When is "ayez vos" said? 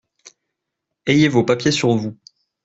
1.05-1.43